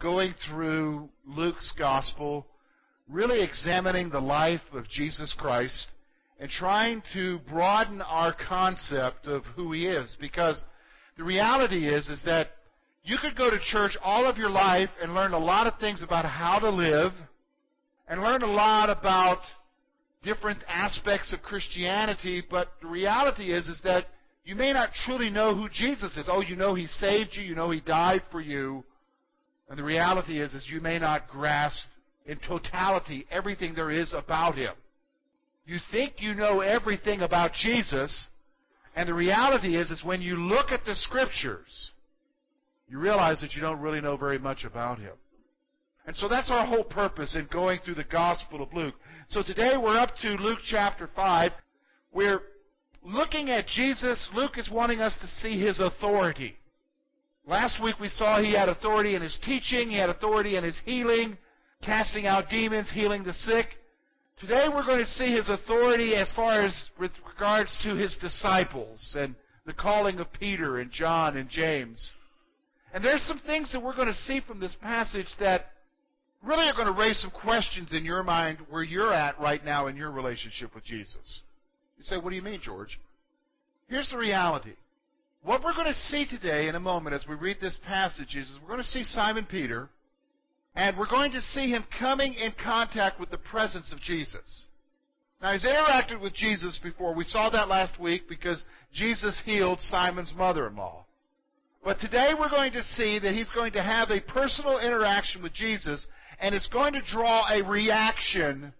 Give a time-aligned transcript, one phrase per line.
[0.00, 2.46] going through Luke's gospel,
[3.08, 5.88] really examining the life of Jesus Christ
[6.38, 10.62] and trying to broaden our concept of who he is because
[11.16, 12.48] the reality is is that
[13.04, 16.02] you could go to church all of your life and learn a lot of things
[16.02, 17.12] about how to live
[18.08, 19.38] and learn a lot about
[20.22, 24.06] different aspects of Christianity, but the reality is is that
[24.44, 26.28] you may not truly know who Jesus is.
[26.30, 28.84] Oh, you know he saved you, you know he died for you.
[29.68, 31.80] And the reality is is you may not grasp
[32.24, 34.74] in totality everything there is about him.
[35.64, 38.28] You think you know everything about Jesus,
[38.94, 41.90] and the reality is is when you look at the scriptures,
[42.88, 45.14] you realize that you don't really know very much about him.
[46.06, 48.94] And so that's our whole purpose in going through the Gospel of Luke.
[49.28, 51.50] So today we're up to Luke chapter 5.
[52.12, 52.42] We're
[53.02, 54.28] looking at Jesus.
[54.32, 56.56] Luke is wanting us to see his authority.
[57.46, 60.78] Last week we saw he had authority in his teaching, he had authority in his
[60.84, 61.38] healing,
[61.80, 63.66] casting out demons, healing the sick.
[64.40, 69.16] Today we're going to see his authority as far as with regards to his disciples
[69.16, 72.14] and the calling of Peter and John and James.
[72.92, 75.66] And there's some things that we're going to see from this passage that
[76.42, 79.86] really are going to raise some questions in your mind where you're at right now
[79.86, 81.42] in your relationship with Jesus.
[81.96, 82.98] You say, What do you mean, George?
[83.88, 84.74] Here's the reality.
[85.46, 88.50] What we're going to see today in a moment as we read this passage is
[88.60, 89.88] we're going to see Simon Peter,
[90.74, 94.66] and we're going to see him coming in contact with the presence of Jesus.
[95.40, 97.14] Now, he's interacted with Jesus before.
[97.14, 98.60] We saw that last week because
[98.92, 101.04] Jesus healed Simon's mother in law.
[101.84, 105.52] But today we're going to see that he's going to have a personal interaction with
[105.52, 106.04] Jesus
[106.40, 108.72] and it's going to draw a reaction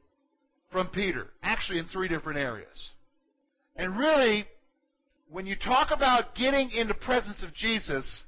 [0.72, 2.90] from Peter, actually in three different areas.
[3.76, 4.46] And really,
[5.30, 8.24] when you talk about getting in the presence of Jesus,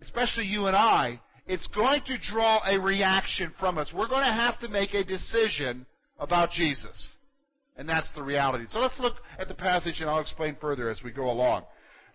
[0.00, 3.92] especially you and I, it's going to draw a reaction from us.
[3.94, 5.86] We're going to have to make a decision
[6.18, 7.14] about Jesus.
[7.76, 8.64] And that's the reality.
[8.68, 11.64] So let's look at the passage and I'll explain further as we go along.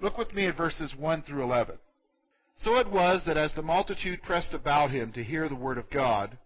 [0.02, 1.78] Look with me at verses 1 through 11.
[2.58, 5.90] So it was that as the multitude pressed about him to hear the word of
[5.90, 6.38] God,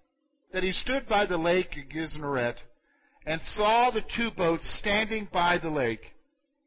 [0.54, 2.58] that he stood by the lake of Gennesaret
[3.26, 6.14] and saw the two boats standing by the lake,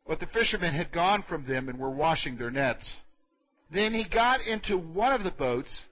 [0.08, 2.96] but the fishermen had gone from them and were washing their nets.
[3.70, 5.84] Then he got into one of the boats,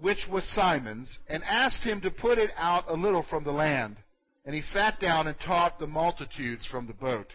[0.00, 3.96] which was Simon's, and asked him to put it out a little from the land.
[4.44, 7.28] And he sat down and taught the multitudes from the boat.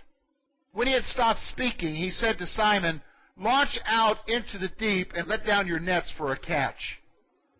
[0.74, 3.02] When he had stopped speaking, he said to Simon,
[3.38, 7.00] Launch out into the deep and let down your nets for a catch.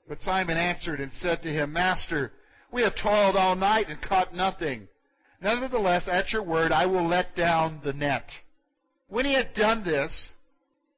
[0.10, 2.34] But Simon answered and said to him, Master,
[2.74, 4.90] we have toiled all night and caught nothing.
[5.42, 8.26] Nevertheless, at your word, I will let down the net.
[9.10, 10.30] When he had done this,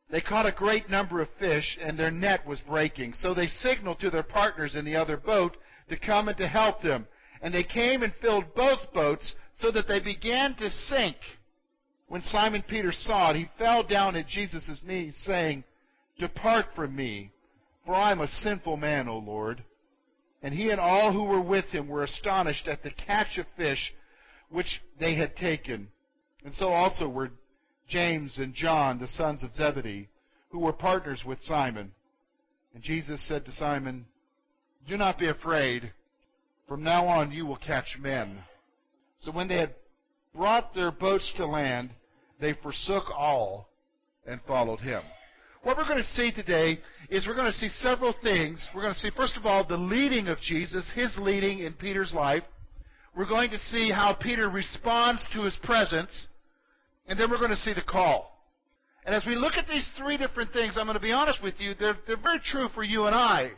[0.10, 3.14] they caught a great number of fish, and their net was breaking.
[3.14, 5.56] So they signaled to their partners in the other boat
[5.90, 7.08] to come and to help them.
[7.42, 11.16] And they came and filled both boats, so that they began to sink.
[12.08, 15.64] When Simon Peter saw it, he fell down at Jesus' knees, saying,
[16.20, 17.32] Depart from me,
[17.86, 19.64] for I am a sinful man, O Lord.
[20.44, 23.94] And he and all who were with him were astonished at the catch of fish
[24.50, 25.88] which they had taken.
[26.44, 27.32] And so also were
[27.92, 30.08] James and John, the sons of Zebedee,
[30.50, 31.92] who were partners with Simon.
[32.74, 34.06] And Jesus said to Simon,
[34.88, 35.92] Do not be afraid.
[36.68, 38.40] From now on you will catch men.
[39.20, 39.76] So when they had
[40.34, 41.92] brought their boats to land,
[42.40, 43.70] they forsook all
[44.26, 45.04] and followed him.
[45.64, 46.80] What we're going to see today
[47.10, 48.68] is we're going to see several things.
[48.74, 52.14] We're going to see, first of all, the leading of Jesus, his leading in Peter's
[52.16, 52.44] life.
[53.16, 56.28] We're going to see how Peter responds to his presence.
[57.08, 58.32] And then we're going to see the call.
[59.06, 61.56] And as we look at these three different things, I'm going to be honest with
[61.60, 63.52] you, they're, they're very true for you and I.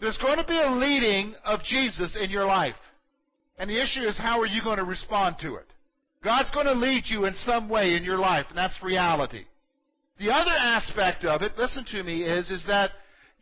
[0.00, 2.74] There's going to be a leading of Jesus in your life.
[3.58, 5.66] And the issue is, how are you going to respond to it?
[6.24, 9.44] God's going to lead you in some way in your life, and that's reality.
[10.18, 12.90] The other aspect of it, listen to me, is, is that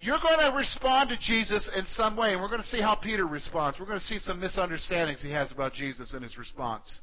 [0.01, 2.97] you're going to respond to Jesus in some way, and we're going to see how
[2.97, 3.79] Peter responds.
[3.79, 7.01] We're going to see some misunderstandings he has about Jesus and his response.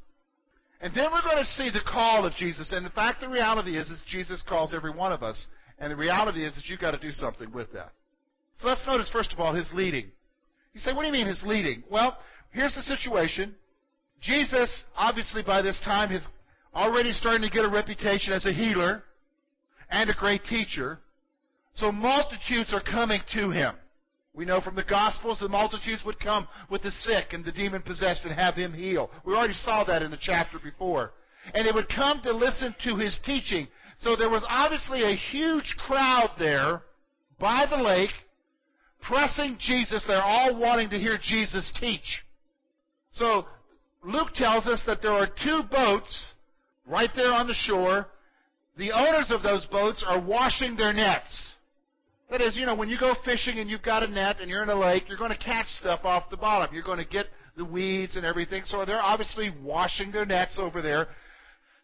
[0.82, 2.72] And then we're going to see the call of Jesus.
[2.72, 5.48] And in fact, the reality is, is Jesus calls every one of us.
[5.78, 7.92] And the reality is that you've got to do something with that.
[8.62, 10.08] So let's notice, first of all, his leading.
[10.74, 11.84] You say, what do you mean his leading?
[11.90, 12.18] Well,
[12.52, 13.56] here's the situation.
[14.22, 16.26] Jesus, obviously by this time, is
[16.74, 19.04] already starting to get a reputation as a healer
[19.90, 21.00] and a great teacher.
[21.74, 23.76] So multitudes are coming to him.
[24.34, 27.82] We know from the Gospels the multitudes would come with the sick and the demon
[27.82, 29.10] possessed and have him heal.
[29.26, 31.12] We already saw that in the chapter before.
[31.54, 33.68] And they would come to listen to his teaching.
[34.00, 36.84] So there was obviously a huge crowd there
[37.40, 38.12] by the lake
[39.02, 40.04] pressing Jesus.
[40.08, 42.24] They're all wanting to hear Jesus teach.
[43.12, 43.46] So
[44.04, 46.34] Luke tells us that there are two boats
[46.86, 48.08] right there on the shore.
[48.78, 51.54] The owners of those boats are washing their nets.
[52.30, 54.62] That is, you know, when you go fishing and you've got a net and you're
[54.62, 56.74] in a lake, you're going to catch stuff off the bottom.
[56.74, 57.26] You're going to get
[57.58, 58.64] the weeds and everything.
[58.66, 61.08] So they're obviously washing their nets over there.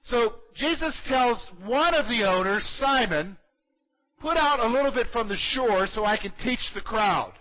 [0.04, 3.38] So Jesus tells one of the owners, Simon,
[4.20, 7.34] put out a little bit from the shore so I can teach the crowd.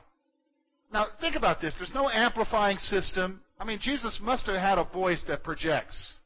[0.91, 1.75] Now, think about this.
[1.77, 3.43] There's no amplifying system.
[3.61, 6.19] I mean, Jesus must have had a voice that projects.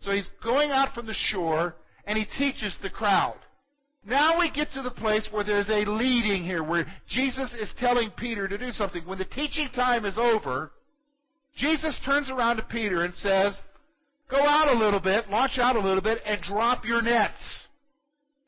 [0.00, 3.36] So he's going out from the shore and he teaches the crowd.
[4.06, 8.10] Now we get to the place where there's a leading here, where Jesus is telling
[8.16, 9.06] Peter to do something.
[9.06, 10.70] When the teaching time is over,
[11.56, 13.58] Jesus turns around to Peter and says,
[14.30, 17.64] Go out a little bit, launch out a little bit, and drop your nets.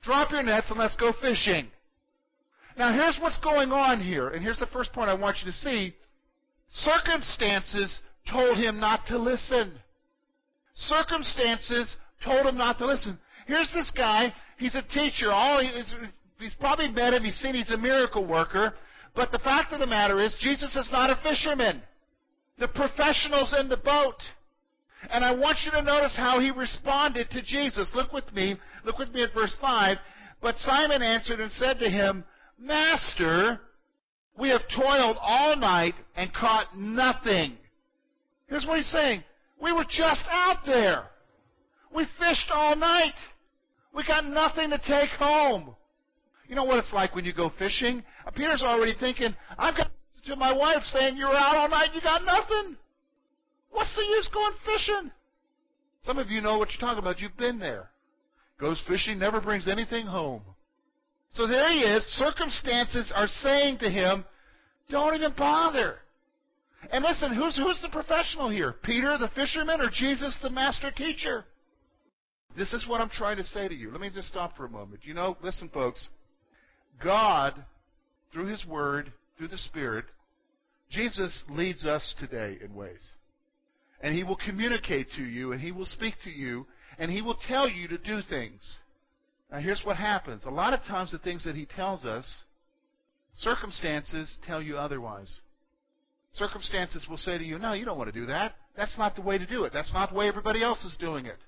[0.02, 1.68] Drop your nets and let's go fishing.
[2.78, 5.56] Now here's what's going on here, and here's the first point I want you to
[5.56, 5.94] see.
[6.70, 8.00] Circumstances
[8.30, 9.72] told him not to listen.
[10.74, 13.18] Circumstances told him not to listen.
[13.46, 15.31] Here's this guy He's a teacher.
[15.31, 15.94] All he is,
[16.38, 17.25] he's probably met him.
[17.25, 18.75] He's seen he's a miracle worker.
[19.14, 21.82] But the fact of the matter is, Jesus is not a fisherman.
[22.58, 24.16] The professional's in the boat.
[25.10, 27.93] And I want you to notice how he responded to Jesus.
[27.94, 28.56] Look with me.
[28.84, 29.99] Look with me at verse 5.
[30.40, 32.25] But Simon answered and said to him,
[32.58, 33.60] Master,
[34.38, 37.56] we have toiled all night and caught nothing.
[38.49, 39.22] Here's what he's saying.
[39.60, 41.04] We were just out there.
[41.94, 43.14] We fished all night.
[43.96, 45.75] We got nothing to take home.
[46.48, 48.04] You know what it's like when you go fishing?
[48.34, 49.90] Peter's already thinking, I've got
[50.26, 52.76] to my wife saying, You're out all night, you got nothing.
[53.70, 55.10] What's the use going fishing?
[56.02, 57.20] Some of you know what you're talking about.
[57.20, 57.88] You've been there.
[58.60, 60.42] Goes fishing, never brings anything home.
[61.32, 62.04] So there he is.
[62.19, 64.26] Circumstances are saying to him,
[64.90, 65.96] Don't even bother.
[66.92, 68.75] And listen, who's, who's the professional here?
[68.82, 71.46] Peter the fisherman or Jesus the master teacher?
[72.56, 73.90] This is what I'm trying to say to you.
[73.90, 75.02] Let me just stop for a moment.
[75.04, 76.08] You know, listen, folks.
[77.02, 77.54] God,
[78.32, 80.06] through His Word, through the Spirit,
[80.90, 83.12] Jesus leads us today in ways.
[84.00, 86.66] And He will communicate to you, and He will speak to you,
[86.98, 88.62] and He will tell you to do things.
[89.50, 90.44] Now, here's what happens.
[90.44, 92.42] A lot of times, the things that He tells us,
[93.34, 95.40] circumstances tell you otherwise.
[96.32, 98.54] Circumstances will say to you, No, you don't want to do that.
[98.76, 99.72] That's not the way to do it.
[99.72, 101.38] That's not the way everybody else is doing it.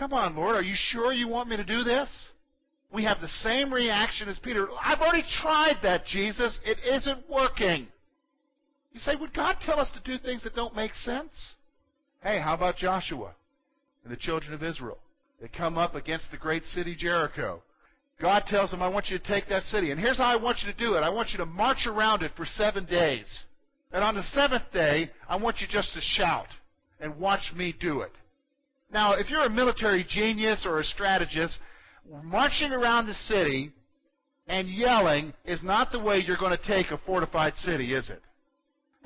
[0.00, 2.08] Come on, Lord, are you sure you want me to do this?
[2.90, 4.66] We have the same reaction as Peter.
[4.82, 6.58] I've already tried that, Jesus.
[6.64, 7.86] It isn't working.
[8.94, 11.52] You say, would God tell us to do things that don't make sense?
[12.22, 13.34] Hey, how about Joshua
[14.02, 14.96] and the children of Israel?
[15.38, 17.62] They come up against the great city Jericho.
[18.22, 19.90] God tells them, I want you to take that city.
[19.90, 21.00] And here's how I want you to do it.
[21.00, 23.40] I want you to march around it for seven days.
[23.92, 26.48] And on the seventh day, I want you just to shout
[27.00, 28.12] and watch me do it.
[28.92, 31.58] Now, if you're a military genius or a strategist,
[32.24, 33.72] marching around the city
[34.46, 38.20] and yelling is not the way you're going to take a fortified city, is it?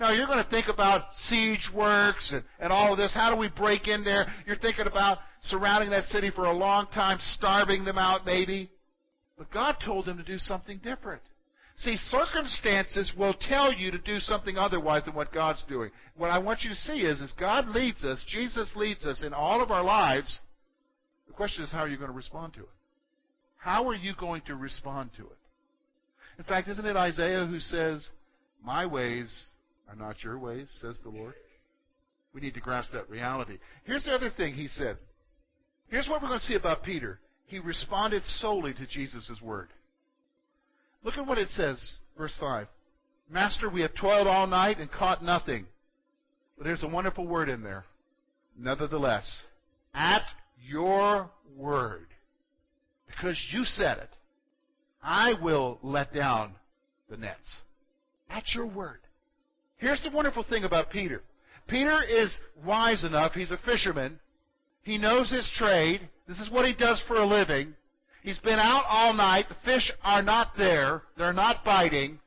[0.00, 3.14] No, you're going to think about siege works and, and all of this.
[3.14, 4.26] How do we break in there?
[4.46, 8.70] You're thinking about surrounding that city for a long time, starving them out maybe.
[9.38, 11.22] But God told them to do something different.
[11.76, 15.90] See, circumstances will tell you to do something otherwise than what God's doing.
[16.16, 19.34] What I want you to see is, as God leads us, Jesus leads us in
[19.34, 20.40] all of our lives,
[21.26, 22.68] the question is, how are you going to respond to it?
[23.56, 25.38] How are you going to respond to it?
[26.38, 28.08] In fact, isn't it Isaiah who says,
[28.62, 29.32] My ways
[29.88, 31.34] are not your ways, says the Lord?
[32.34, 33.58] We need to grasp that reality.
[33.84, 34.98] Here's the other thing he said.
[35.88, 37.20] Here's what we're going to see about Peter.
[37.46, 39.68] He responded solely to Jesus' word.
[41.04, 42.66] Look at what it says, verse 5.
[43.30, 45.66] Master, we have toiled all night and caught nothing.
[46.56, 47.84] But there's a wonderful word in there.
[48.58, 49.42] Nevertheless,
[49.94, 50.22] at
[50.66, 52.06] your word,
[53.06, 54.10] because you said it,
[55.02, 56.52] I will let down
[57.10, 57.58] the nets.
[58.30, 59.00] At your word.
[59.76, 61.22] Here's the wonderful thing about Peter.
[61.68, 62.30] Peter is
[62.64, 63.32] wise enough.
[63.32, 64.18] He's a fisherman.
[64.82, 66.08] He knows his trade.
[66.28, 67.74] This is what he does for a living.
[68.24, 69.50] He's been out all night.
[69.50, 71.02] The fish are not there.
[71.18, 72.18] They're not biting.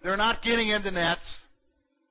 [0.00, 1.42] They're not getting into nets.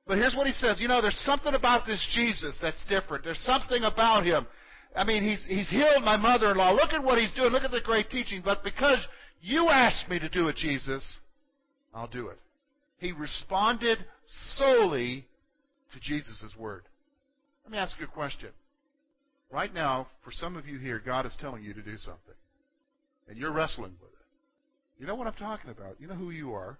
[0.06, 0.78] But here's what he says.
[0.82, 3.24] You know, there's something about this Jesus that's different.
[3.24, 4.46] There's something about him.
[4.94, 6.72] I mean, he's, he's healed my mother-in-law.
[6.72, 7.52] Look at what he's doing.
[7.52, 8.42] Look at the great teaching.
[8.44, 8.98] But because
[9.40, 11.16] you asked me to do it, Jesus,
[11.94, 12.38] I'll do it.
[12.98, 14.04] He responded
[14.56, 15.26] solely
[15.94, 16.82] to Jesus' word.
[17.64, 18.50] Let me ask you a question.
[19.50, 22.34] Right now, for some of you here, God is telling you to do something.
[23.28, 24.18] And you're wrestling with it.
[24.98, 26.00] You know what I'm talking about.
[26.00, 26.78] You know who you are.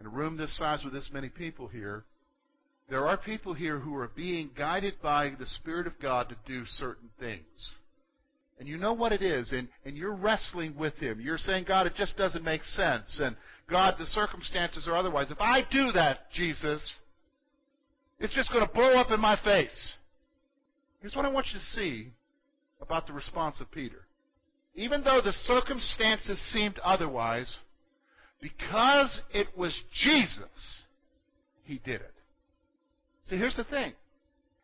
[0.00, 2.04] In a room this size with this many people here,
[2.88, 6.64] there are people here who are being guided by the Spirit of God to do
[6.66, 7.76] certain things.
[8.58, 11.20] And you know what it is, and, and you're wrestling with Him.
[11.20, 13.20] You're saying, God, it just doesn't make sense.
[13.22, 13.36] And
[13.68, 15.30] God, the circumstances are otherwise.
[15.30, 16.82] If I do that, Jesus,
[18.18, 19.92] it's just going to blow up in my face.
[21.00, 22.12] Here's what I want you to see
[22.80, 24.07] about the response of Peter.
[24.74, 27.58] Even though the circumstances seemed otherwise,
[28.40, 30.82] because it was Jesus,
[31.64, 32.14] he did it.
[33.24, 33.92] See, here's the thing.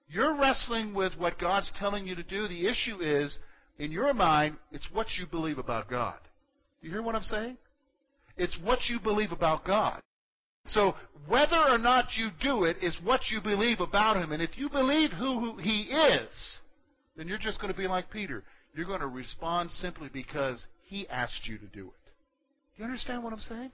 [0.09, 2.47] You're wrestling with what God's telling you to do.
[2.47, 3.37] The issue is,
[3.79, 6.19] in your mind, it's what you believe about God.
[6.81, 7.57] Do you hear what I'm saying?
[8.37, 10.01] It's what you believe about God.
[10.67, 10.95] So
[11.29, 14.33] whether or not you do it is what you believe about Him.
[14.33, 16.59] And if you believe who He is,
[17.17, 18.45] then you're just going to be like Peter.
[18.75, 22.13] You're going to respond simply because He asked you to do it.
[22.77, 23.71] Do you understand what I'm saying?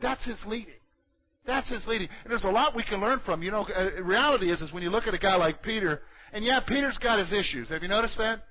[0.00, 0.74] That's His leading.
[1.46, 2.08] That's his leading.
[2.22, 3.42] And there's a lot we can learn from.
[3.42, 6.44] You know, uh, reality is, is when you look at a guy like Peter, and
[6.44, 7.68] yeah, Peter's got his issues.
[7.70, 8.42] Have you noticed that?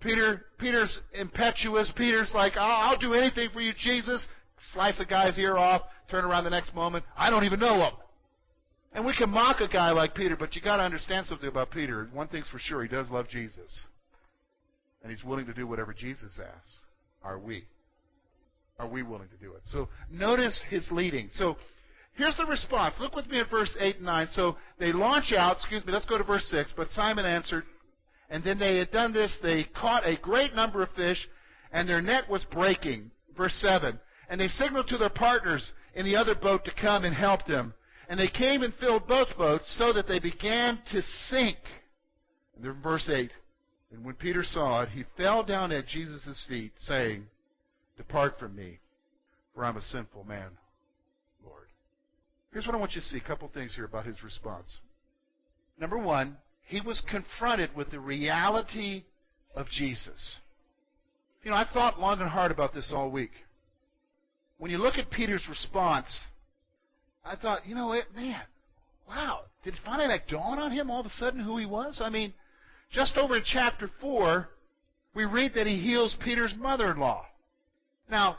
[0.00, 1.90] Peter, Peter's impetuous.
[1.96, 4.26] Peter's like, I'll, I'll do anything for you, Jesus.
[4.72, 7.04] Slice a guy's ear off, turn around the next moment.
[7.16, 7.92] I don't even know him.
[8.92, 11.70] And we can mock a guy like Peter, but you got to understand something about
[11.70, 12.08] Peter.
[12.12, 13.82] One thing's for sure, he does love Jesus.
[15.04, 16.78] And he's willing to do whatever Jesus asks.
[17.22, 17.66] Are we?
[18.80, 19.62] Are we willing to do it?
[19.66, 21.30] So notice his leading.
[21.34, 21.56] So
[22.14, 22.94] Here's the response.
[23.00, 24.28] Look with me at verse 8 and 9.
[24.30, 26.72] So they launch out, excuse me, let's go to verse 6.
[26.76, 27.64] But Simon answered,
[28.30, 31.28] and then they had done this, they caught a great number of fish,
[31.72, 33.10] and their net was breaking.
[33.36, 33.98] Verse 7.
[34.28, 37.74] And they signaled to their partners in the other boat to come and help them.
[38.08, 41.58] And they came and filled both boats so that they began to sink.
[42.54, 43.30] And then verse 8.
[43.94, 47.26] And when Peter saw it, he fell down at Jesus' feet, saying,
[47.96, 48.80] Depart from me,
[49.54, 50.50] for I'm a sinful man.
[51.44, 51.68] Lord.
[52.52, 54.78] Here's what I want you to see a couple things here about his response.
[55.78, 56.36] Number one,
[56.66, 59.04] he was confronted with the reality
[59.54, 60.38] of Jesus.
[61.44, 63.32] You know, I've thought long and hard about this all week.
[64.58, 66.22] When you look at Peter's response,
[67.24, 68.42] I thought, you know what, man,
[69.08, 72.00] wow, did it finally that dawn on him all of a sudden who he was?
[72.02, 72.34] I mean,
[72.90, 74.48] just over in chapter 4,
[75.14, 77.24] we read that he heals Peter's mother in law.
[78.10, 78.36] Now,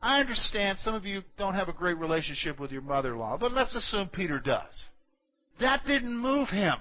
[0.00, 3.38] I understand some of you don't have a great relationship with your mother in law,
[3.38, 4.84] but let's assume Peter does.
[5.60, 6.74] That didn't move him.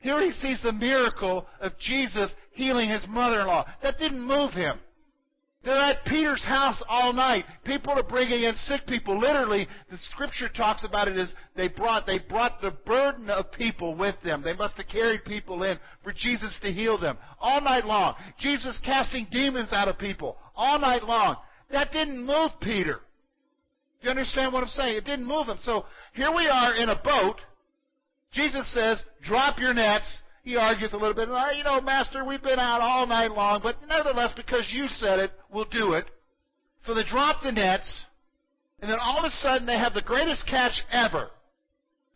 [0.00, 3.66] Here he sees the miracle of Jesus healing his mother in law.
[3.82, 4.78] That didn't move him.
[5.62, 7.44] They're at Peter's house all night.
[7.64, 9.18] People are bringing in sick people.
[9.18, 13.94] Literally, the scripture talks about it as they brought, they brought the burden of people
[13.94, 14.40] with them.
[14.42, 17.18] They must have carried people in for Jesus to heal them.
[17.40, 18.14] All night long.
[18.38, 20.38] Jesus casting demons out of people.
[20.56, 21.36] All night long.
[21.70, 23.00] That didn't move Peter.
[24.00, 24.96] You understand what I'm saying?
[24.96, 25.58] It didn't move him.
[25.60, 27.36] So here we are in a boat.
[28.32, 30.22] Jesus says, drop your nets.
[30.50, 31.28] He argues a little bit.
[31.30, 35.20] Oh, you know, Master, we've been out all night long, but nevertheless, because you said
[35.20, 36.06] it, we'll do it.
[36.80, 38.04] So they drop the nets,
[38.80, 41.28] and then all of a sudden they have the greatest catch ever.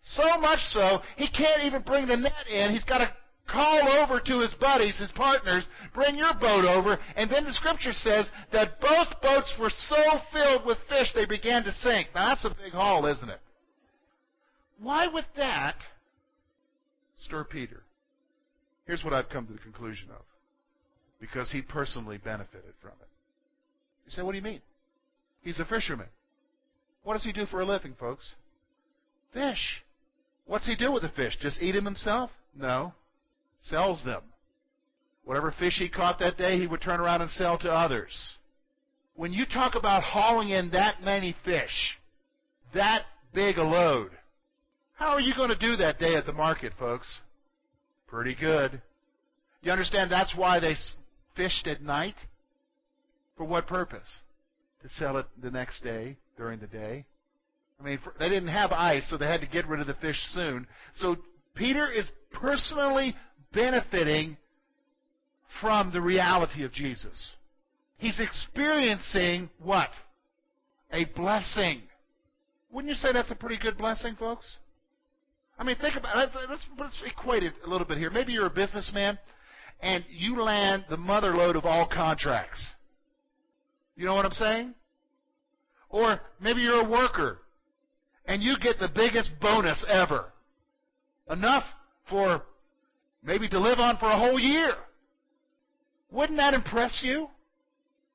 [0.00, 2.73] So much so, he can't even bring the net in.
[2.73, 3.12] He's got to
[3.49, 7.93] call over to his buddies, his partners, bring your boat over, and then the scripture
[7.93, 12.09] says that both boats were so filled with fish they began to sink.
[12.17, 13.41] Now that's a big haul, isn't it?
[14.81, 15.76] Why would that
[17.17, 17.85] stir Peter?
[18.87, 20.23] Here's what I've come to the conclusion of.
[21.21, 23.09] Because he personally benefited from it.
[24.05, 24.61] You say, what do you mean?
[25.41, 26.09] He's a fisherman.
[27.03, 28.35] What does he do for a living, folks?
[29.33, 29.83] Fish.
[30.47, 31.37] What's he do with the fish?
[31.41, 32.31] Just eat them himself?
[32.55, 32.93] No
[33.64, 34.23] sells them.
[35.25, 38.12] Whatever fish he caught that day, he would turn around and sell to others.
[39.17, 41.99] When you talk about hauling in that many fish,
[42.75, 44.11] that big a load,
[44.95, 47.21] how are you going to do that day at the market, folks?
[48.14, 48.80] Pretty good.
[49.62, 50.76] You understand that's why they
[51.35, 52.14] fished at night?
[53.37, 54.21] For what purpose?
[54.83, 57.06] To sell it the next day, during the day.
[57.80, 60.16] I mean, they didn't have ice, so they had to get rid of the fish
[60.28, 60.68] soon.
[60.94, 61.16] So
[61.56, 63.16] Peter is personally
[63.52, 64.37] benefiting
[65.61, 67.35] from the reality of Jesus.
[67.99, 69.90] He's experiencing what?
[70.92, 71.83] A blessing.
[72.71, 74.59] Wouldn't you say that's a pretty good blessing, folks?
[75.58, 78.11] I mean, think about let's, let's let's equate it a little bit here.
[78.11, 79.18] Maybe you're a businessman,
[79.80, 82.75] and you land the mother lode of all contracts.
[83.96, 84.75] You know what I'm saying?
[85.90, 87.38] Or maybe you're a worker,
[88.26, 90.32] and you get the biggest bonus ever,
[91.30, 91.64] enough
[92.11, 92.42] for
[93.23, 94.73] maybe to live on for a whole year.
[96.11, 97.28] Wouldn't that impress you?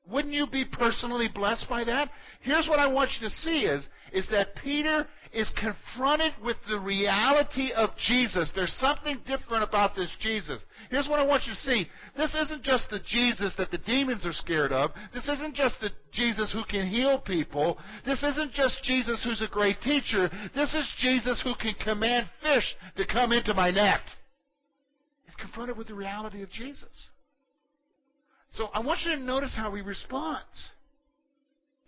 [0.09, 2.09] Wouldn't you be personally blessed by that?
[2.41, 6.79] Here's what I want you to see is, is that Peter is confronted with the
[6.79, 8.51] reality of Jesus.
[8.55, 10.63] There's something different about this Jesus.
[10.89, 11.87] Here's what I want you to see.
[12.17, 14.91] This isn't just the Jesus that the demons are scared of.
[15.13, 17.77] This isn't just the Jesus who can heal people.
[18.05, 20.29] This isn't just Jesus who's a great teacher.
[20.55, 24.01] This is Jesus who can command fish to come into my net.
[25.25, 27.09] He's confronted with the reality of Jesus.
[28.49, 30.71] So I want you to notice how he responds.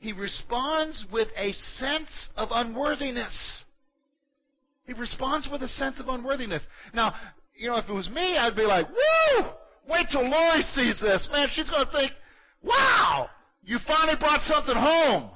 [0.01, 3.61] He responds with a sense of unworthiness.
[4.87, 6.65] He responds with a sense of unworthiness.
[6.91, 7.13] Now,
[7.55, 9.45] you know, if it was me, I'd be like, woo!
[9.87, 11.29] Wait till Lori sees this.
[11.31, 12.13] Man, she's going to think,
[12.63, 13.29] wow,
[13.63, 15.29] you finally brought something home.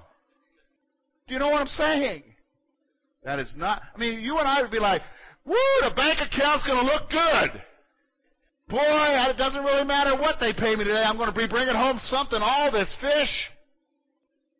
[1.27, 2.23] Do you know what I'm saying?
[3.23, 5.03] That is not, I mean, you and I would be like,
[5.45, 7.61] woo, the bank account's going to look good.
[8.67, 11.03] Boy, it doesn't really matter what they pay me today.
[11.05, 13.51] I'm going to be bringing home something, all this fish.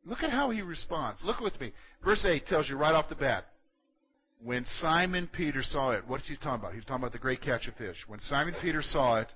[0.05, 1.23] Look at how he responds.
[1.23, 1.71] Look with me.
[2.03, 3.45] Verse 8 tells you right off the bat.
[4.43, 6.73] When Simon Peter saw it, what's he talking about?
[6.73, 7.97] He's talking about the great catch of fish.
[8.07, 9.27] When Simon Peter saw it,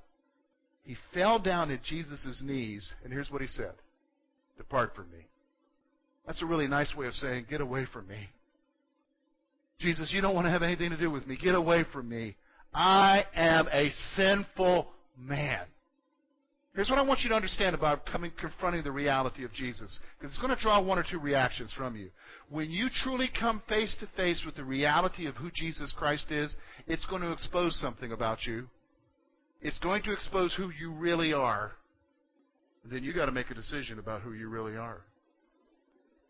[0.84, 3.74] he fell down at Jesus' knees, and here's what he said
[4.58, 5.26] Depart from me.
[6.28, 8.30] That's a really nice way of saying, Get away from me.
[9.80, 11.38] Jesus, you don't want to have anything to do with me.
[11.42, 12.36] Get away from me.
[12.74, 15.62] I am a sinful man.
[16.76, 20.00] Here's what I want you to understand about coming confronting the reality of Jesus.
[20.18, 22.10] Because it's going to draw one or two reactions from you.
[22.50, 26.56] When you truly come face to face with the reality of who Jesus Christ is,
[26.88, 28.68] it's going to expose something about you.
[29.62, 31.74] It's going to expose who you really are.
[32.84, 35.02] And then you got to make a decision about who you really are.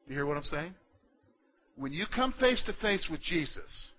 [0.07, 0.73] You hear what I'm saying?
[1.75, 3.89] When you come face to face with Jesus,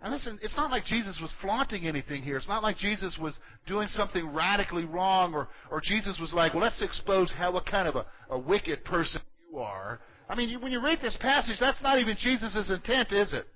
[0.00, 2.36] and listen, it's not like Jesus was flaunting anything here.
[2.36, 6.62] It's not like Jesus was doing something radically wrong or, or Jesus was like, well,
[6.62, 9.98] let's expose how what kind of a, a wicked person you are.
[10.28, 13.46] I mean, you, when you read this passage, that's not even Jesus' intent, is it?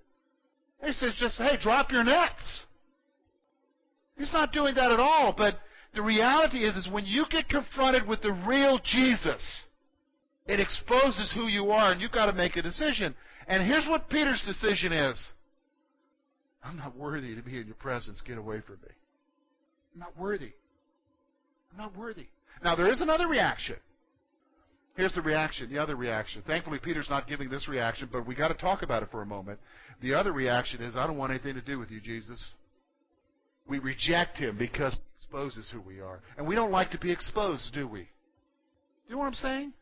[0.85, 2.61] He says just, hey, drop your nets.
[4.19, 5.59] He's not doing that at all, but
[5.95, 9.65] the reality is, is when you get confronted with the real Jesus,
[10.47, 13.15] it exposes who you are, and you've got to make a decision.
[13.47, 15.25] And here's what Peter's decision is.
[16.64, 18.20] I'm not worthy to be in your presence.
[18.27, 18.94] Get away from me.
[19.94, 20.53] I'm not worthy.
[21.72, 22.27] I'm not worthy.
[22.62, 23.77] Now, there is another reaction.
[24.96, 26.42] Here's the reaction, the other reaction.
[26.46, 29.27] Thankfully, Peter's not giving this reaction, but we got to talk about it for a
[29.27, 29.59] moment.
[30.03, 32.53] The other reaction is, I don't want anything to do with you, Jesus.
[33.66, 36.20] We reject him because he exposes who we are.
[36.37, 38.01] And we don't like to be exposed, do we?
[38.01, 38.07] Do
[39.09, 39.72] You know what I'm saying?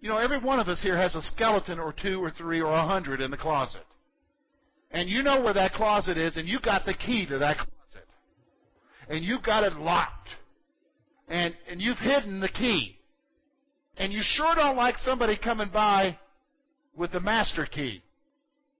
[0.00, 2.72] You know, every one of us here has a skeleton or two or three or
[2.72, 3.84] a hundred in the closet
[4.90, 8.08] and you know where that closet is, and you got the key to that closet,
[9.08, 10.28] and you've got it locked,
[11.28, 12.96] and and you've hidden the key,
[13.96, 16.18] and you sure don't like somebody coming by
[16.96, 18.02] with the master key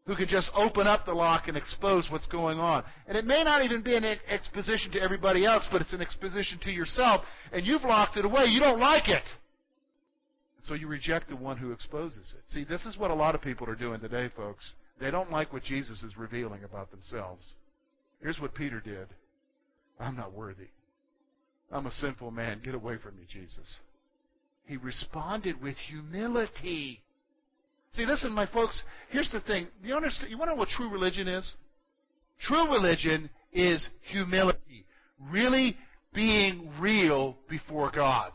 [0.07, 2.83] who can just open up the lock and expose what's going on.
[3.07, 6.59] And it may not even be an exposition to everybody else, but it's an exposition
[6.65, 8.47] to yourself, and you've locked it away.
[8.47, 9.23] You don't like it.
[10.63, 12.43] So you reject the one who exposes it.
[12.49, 14.75] See, this is what a lot of people are doing today, folks.
[15.01, 17.55] They don't like what Jesus is revealing about themselves.
[18.21, 19.09] Here's what Peter did
[19.99, 20.69] I'm not worthy.
[21.73, 22.61] I'm a sinful man.
[22.65, 23.79] Get away from me, Jesus.
[24.67, 27.01] He responded with humility.
[27.93, 29.69] See, listen, my folks, here's the thing.
[29.83, 31.55] You, understand, you want to know what true religion is?
[32.41, 34.87] True religion is humility.
[35.31, 35.77] Really
[36.15, 38.33] being real before God.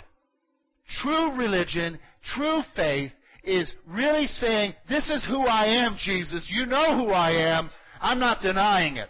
[1.01, 1.99] True religion,
[2.35, 3.11] true faith
[3.45, 6.45] is really saying, This is who I am, Jesus.
[6.49, 7.69] You know who I am.
[8.01, 9.09] I'm not denying it.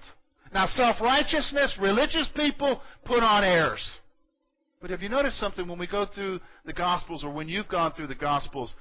[0.54, 3.98] Now, self righteousness, religious people put on airs.
[4.82, 7.94] But have you noticed something when we go through the Gospels or when you've gone
[7.94, 8.74] through the Gospels?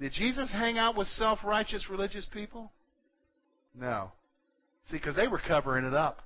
[0.00, 2.72] Did Jesus hang out with self righteous religious people?
[3.74, 4.12] No.
[4.90, 6.22] See, because they were covering it up.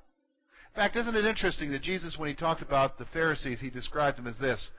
[0.75, 4.19] In fact, isn't it interesting that Jesus, when he talked about the Pharisees, he described
[4.19, 4.71] them as this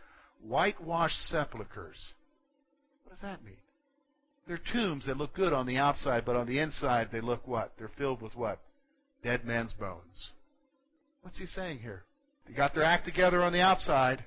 [0.41, 2.13] whitewashed sepulchres?
[3.03, 3.58] What does that mean?
[4.47, 7.73] They're tombs that look good on the outside, but on the inside they look what?
[7.77, 8.60] They're filled with what?
[9.23, 10.31] Dead men's bones.
[11.21, 12.03] What's he saying here?
[12.47, 14.23] They got their act together on the outside,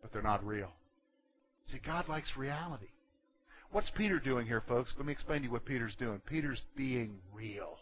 [0.00, 0.70] but they're not real.
[1.66, 2.88] See, God likes reality.
[3.70, 4.92] What's Peter doing here, folks?
[4.96, 6.20] Let me explain to you what Peter's doing.
[6.26, 7.78] Peter's being real.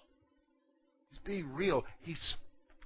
[1.10, 1.84] He's being real.
[2.02, 2.34] He's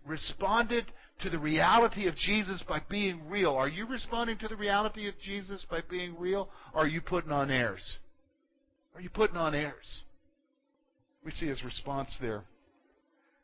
[0.06, 0.86] responded
[1.20, 3.54] to the reality of Jesus by being real.
[3.54, 6.48] Are you responding to the reality of Jesus by being real?
[6.72, 7.98] Or are you putting on airs?
[8.94, 10.02] Are you putting on airs?
[11.24, 12.44] We see his response there.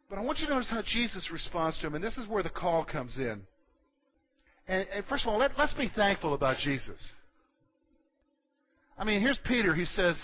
[0.08, 2.42] But I want you to notice how Jesus responds to him, and this is where
[2.42, 3.42] the call comes in.
[4.66, 7.12] And, and first of all, let, let's be thankful about Jesus.
[8.98, 9.74] I mean, here's Peter.
[9.74, 10.16] He says,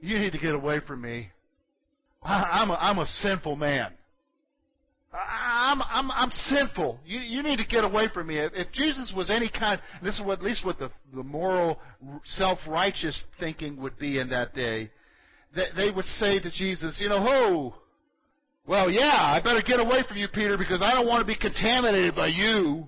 [0.00, 1.30] You need to get away from me.
[2.22, 3.92] I, I'm, a, I'm a sinful man.
[5.66, 7.00] I'm, I'm, I'm sinful.
[7.04, 8.38] You, you need to get away from me.
[8.38, 11.80] If, if Jesus was any kind, this is what, at least what the, the moral,
[12.24, 14.90] self-righteous thinking would be in that day,
[15.56, 17.74] they, they would say to Jesus, you know, ho,
[18.66, 21.38] well, yeah, I better get away from you, Peter, because I don't want to be
[21.38, 22.86] contaminated by you.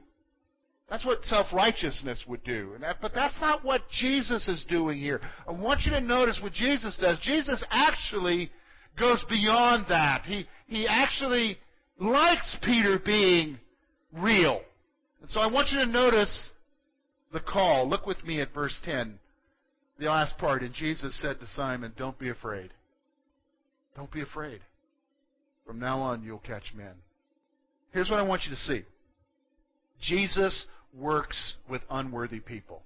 [0.88, 2.74] That's what self-righteousness would do.
[2.80, 5.20] That, but that's not what Jesus is doing here.
[5.48, 7.18] I want you to notice what Jesus does.
[7.22, 8.50] Jesus actually
[8.98, 10.24] goes beyond that.
[10.24, 11.58] He, he actually
[11.98, 13.58] likes Peter being
[14.12, 14.61] real.
[15.20, 16.50] And so I want you to notice
[17.32, 17.88] the call.
[17.88, 19.18] Look with me at verse 10,
[19.98, 20.62] the last part.
[20.62, 22.70] And Jesus said to Simon, Don't be afraid.
[23.96, 24.61] Don't be afraid.
[25.66, 26.94] From now on, you'll catch men.
[27.92, 28.84] Here's what I want you to see
[30.00, 32.82] Jesus works with unworthy people.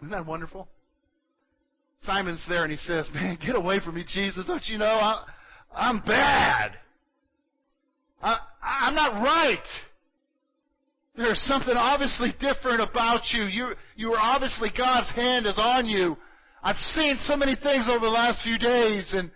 [0.00, 0.68] Isn't that wonderful?
[2.02, 4.44] Simon's there and he says, Man, get away from me, Jesus.
[4.46, 5.24] Don't you know I,
[5.74, 6.72] I'm bad?
[8.24, 9.66] I, I'm not right.
[11.16, 13.44] There's something obviously different about you.
[13.44, 16.16] You, you are obviously God's hand is on you.
[16.62, 19.30] I've seen so many things over the last few days, and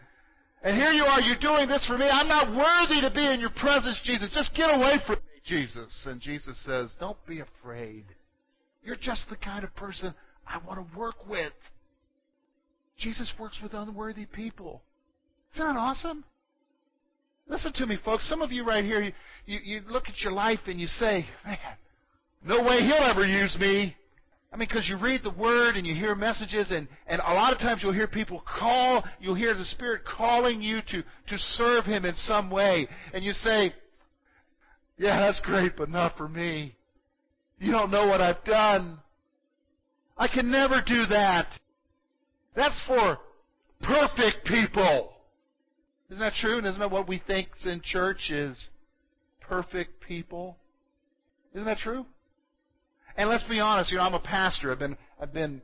[0.63, 2.07] and here you are, you're doing this for me.
[2.07, 4.31] I'm not worthy to be in your presence, Jesus.
[4.35, 6.07] Just get away from me, Jesus.
[6.07, 8.07] And Jesus says, Don't be afraid.
[8.83, 10.15] You're just the kind of person
[10.47, 11.53] I want to work with.
[12.99, 14.83] Jesus works with unworthy people.
[15.55, 16.25] Isn't that awesome?
[17.49, 18.29] Listen to me, folks.
[18.29, 19.13] Some of you right here, you,
[19.47, 21.59] you, you look at your life and you say, man,
[22.45, 23.97] no way he'll ever use me.
[24.53, 27.53] I mean, because you read the Word and you hear messages, and, and a lot
[27.53, 31.85] of times you'll hear people call, you'll hear the Spirit calling you to, to serve
[31.85, 32.89] Him in some way.
[33.13, 33.75] And you say,
[34.97, 36.75] Yeah, that's great, but not for me.
[37.59, 38.99] You don't know what I've done.
[40.17, 41.49] I can never do that.
[42.57, 43.19] That's for
[43.83, 45.13] perfect people.
[46.11, 46.59] Isn't that true?
[46.59, 48.69] And isn't that what we think in church is
[49.41, 50.57] perfect people?
[51.53, 52.07] Isn't that true?
[53.17, 54.71] And let's be honest, you know, I'm a pastor.
[54.71, 55.61] I've been I've been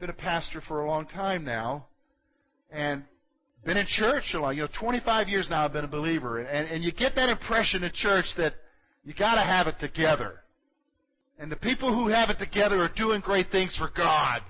[0.00, 1.86] been a pastor for a long time now,
[2.70, 3.04] and
[3.64, 4.56] been in church a long.
[4.56, 5.64] You know, 25 years now.
[5.64, 8.54] I've been a believer, and and you get that impression in church that
[9.04, 10.40] you got to have it together,
[11.38, 14.42] and the people who have it together are doing great things for God.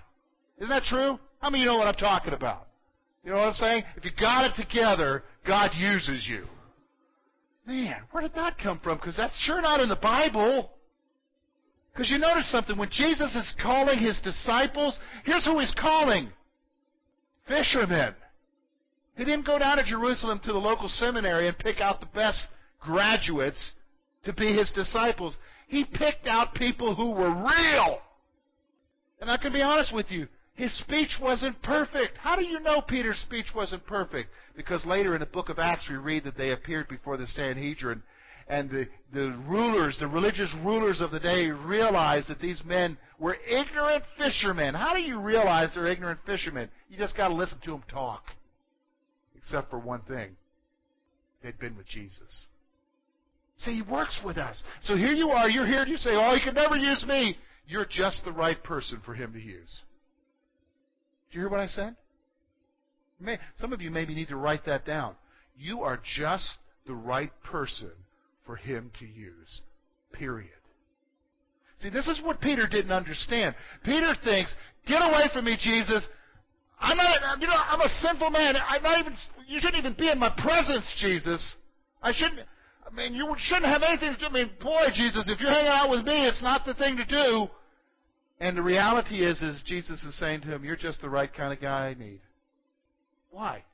[0.58, 1.18] Isn't that true?
[1.40, 2.67] How many of you know what I'm talking about?
[3.28, 3.84] You know what I'm saying?
[3.94, 6.46] If you got it together, God uses you.
[7.66, 8.96] Man, where did that come from?
[8.96, 10.70] Because that's sure not in the Bible.
[11.92, 12.78] Because you notice something.
[12.78, 16.30] When Jesus is calling his disciples, here's who he's calling
[17.46, 18.14] fishermen.
[19.14, 22.48] He didn't go down to Jerusalem to the local seminary and pick out the best
[22.80, 23.72] graduates
[24.24, 25.36] to be his disciples.
[25.66, 27.98] He picked out people who were real.
[29.20, 32.18] And I can be honest with you, his speech wasn't perfect.
[32.18, 34.30] How do you know Peter's speech wasn't perfect?
[34.56, 38.02] Because later in the book of Acts we read that they appeared before the Sanhedrin
[38.48, 43.36] and the, the rulers, the religious rulers of the day realized that these men were
[43.48, 44.74] ignorant fishermen.
[44.74, 46.68] How do you realize they're ignorant fishermen?
[46.90, 48.24] You just got to listen to them talk.
[49.36, 50.30] Except for one thing.
[51.40, 52.46] They'd been with Jesus.
[53.58, 54.60] See, he works with us.
[54.80, 57.38] So here you are, you're here, and you say, Oh, he could never use me.
[57.68, 59.82] You're just the right person for him to use.
[61.30, 61.96] Do you hear what I said?
[63.20, 65.14] May, some of you maybe need to write that down.
[65.56, 67.90] You are just the right person
[68.46, 69.62] for him to use.
[70.12, 70.50] Period.
[71.80, 73.54] See, this is what Peter didn't understand.
[73.84, 74.54] Peter thinks,
[74.86, 76.06] "Get away from me, Jesus.
[76.80, 78.56] I'm not, you know, I'm a sinful man.
[78.56, 79.14] I'm not even.
[79.46, 81.56] You shouldn't even be in my presence, Jesus.
[82.02, 82.40] I shouldn't.
[82.86, 84.26] I mean, you shouldn't have anything to do.
[84.26, 87.04] I mean, boy, Jesus, if you're hanging out with me, it's not the thing to
[87.04, 87.50] do."
[88.40, 91.52] And the reality is, is Jesus is saying to him, "You're just the right kind
[91.52, 92.20] of guy I need."
[93.30, 93.64] Why?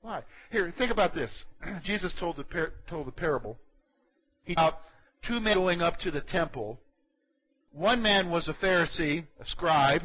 [0.00, 0.22] Why?
[0.50, 1.44] Here, think about this.
[1.84, 3.58] Jesus told the par- told the parable
[4.48, 4.74] about
[5.26, 6.78] two men going up to the temple.
[7.72, 10.02] One man was a Pharisee, a scribe,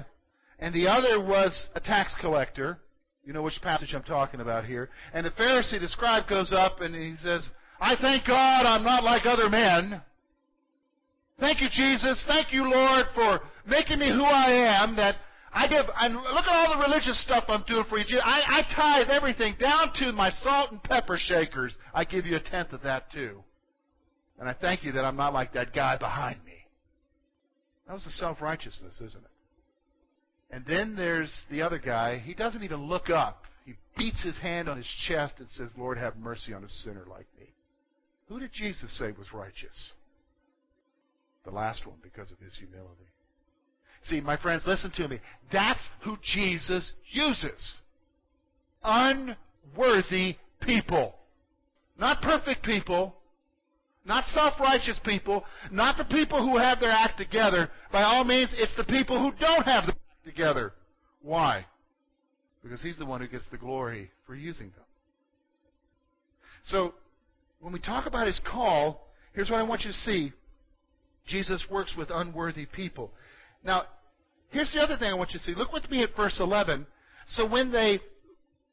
[0.59, 2.79] and the other was a tax collector.
[3.23, 4.89] You know which passage I'm talking about here.
[5.13, 7.47] And the Pharisee, the scribe, goes up and he says,
[7.79, 10.01] I thank God I'm not like other men.
[11.41, 12.23] Thank you, Jesus.
[12.27, 15.15] Thank you, Lord, for making me who I am, that
[15.51, 18.03] I give, and look at all the religious stuff I'm doing for you.
[18.03, 18.21] Jesus.
[18.23, 21.75] I, I tithe everything down to my salt and pepper shakers.
[21.95, 23.43] I give you a tenth of that too.
[24.39, 26.67] And I thank you that I'm not like that guy behind me.
[27.87, 29.31] That was the self-righteousness, isn't it?
[30.55, 32.19] And then there's the other guy.
[32.19, 33.45] He doesn't even look up.
[33.65, 37.05] He beats his hand on his chest and says, Lord, have mercy on a sinner
[37.09, 37.47] like me.
[38.27, 39.93] Who did Jesus say was righteous?
[41.43, 43.09] The last one, because of his humility.
[44.03, 45.19] See, my friends, listen to me.
[45.51, 47.77] That's who Jesus uses.
[48.83, 51.15] Unworthy people.
[51.99, 53.15] Not perfect people.
[54.05, 55.43] Not self-righteous people.
[55.71, 57.69] Not the people who have their act together.
[57.91, 60.73] By all means, it's the people who don't have their act together.
[61.21, 61.65] Why?
[62.63, 64.85] Because he's the one who gets the glory for using them.
[66.63, 66.93] So,
[67.59, 70.33] when we talk about his call, here's what I want you to see.
[71.27, 73.11] Jesus works with unworthy people.
[73.63, 73.83] Now,
[74.49, 75.55] here's the other thing I want you to see.
[75.55, 76.85] Look with me at verse 11.
[77.29, 77.99] So when they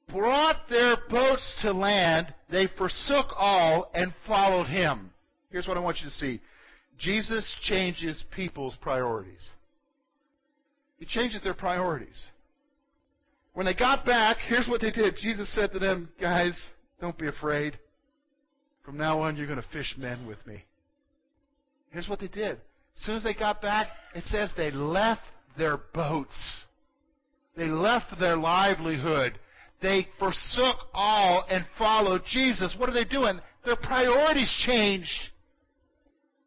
[0.09, 5.11] brought their boats to land, they forsook all and followed him.
[5.51, 6.41] Here's what I want you to see.
[6.99, 9.49] Jesus changes people's priorities.
[10.99, 12.27] He changes their priorities.
[13.55, 15.17] When they got back, here's what they did.
[15.21, 16.61] Jesus said to them, Guys,
[17.01, 17.79] don't be afraid.
[18.85, 20.65] From now on, you're going to fish men with me.
[21.91, 22.53] Here's what they did.
[22.53, 25.23] As soon as they got back, it says they left
[25.57, 26.65] their boats.
[27.57, 29.39] They left their livelihood.
[29.81, 32.75] They forsook all and followed Jesus.
[32.79, 33.41] What are they doing?
[33.65, 35.31] Their priorities changed.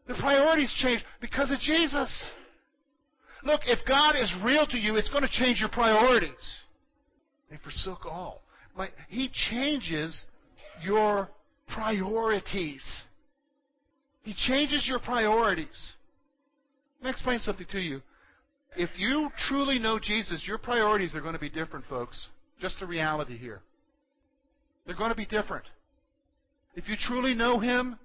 [0.08, 2.30] Their priorities changed because of Jesus.
[3.43, 6.60] Look, if God is real to you, it's going to change your priorities.
[7.49, 8.41] They forsook all.
[9.10, 10.23] he changes
[10.84, 11.30] your
[11.73, 12.84] priorities.
[14.23, 15.93] He changes your priorities.
[16.99, 18.01] Let me explain something to you.
[18.75, 22.27] If you truly know Jesus, your priorities are going to be different, folks.
[22.60, 23.62] Just the reality here.
[24.86, 25.65] They're going to be different.
[26.75, 27.97] If you truly know Him,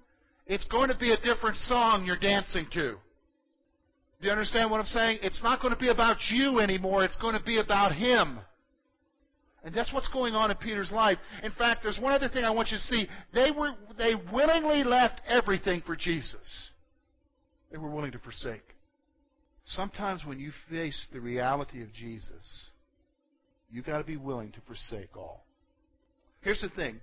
[0.45, 2.95] it's going to be a different song you're dancing to.
[4.19, 5.19] Do you understand what I'm saying?
[5.21, 7.03] It's not going to be about you anymore.
[7.05, 8.39] It's going to be about Him.
[9.67, 11.17] And that's what's going on in Peter's life.
[11.43, 13.05] In fact, there's one other thing I want you to see.
[13.33, 16.69] They were they willingly left everything for Jesus.
[17.69, 18.63] They were willing to forsake.
[19.65, 22.69] Sometimes when you face the reality of Jesus,
[23.69, 25.43] you got to be willing to forsake all.
[26.39, 27.01] Here's the thing.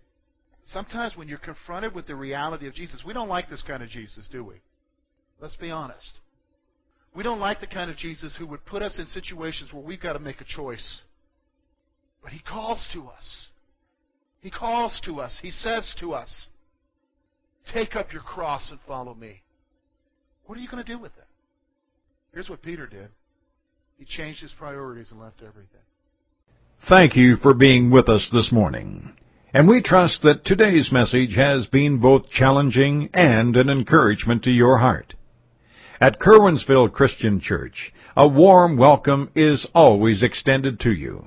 [0.65, 3.91] Sometimes when you're confronted with the reality of Jesus, we don't like this kind of
[3.91, 4.55] Jesus, do we?
[5.39, 6.19] Let's be honest.
[7.15, 10.01] We don't like the kind of Jesus who would put us in situations where we've
[10.01, 11.03] got to make a choice.
[12.25, 13.49] But He calls to us.
[14.41, 15.39] He calls to us.
[15.41, 16.49] He says to us,
[17.73, 19.43] Take up your cross and follow me.
[20.47, 21.25] What are you going to do with it?
[22.33, 23.09] Here's what Peter did
[23.99, 25.81] he changed his priorities and left everything.
[26.89, 29.13] Thank you for being with us this morning.
[29.53, 34.79] And we trust that today's message has been both challenging and an encouragement to your
[34.79, 35.15] heart.
[36.01, 41.27] At Curwensville Christian Church, a warm welcome is always extended to you.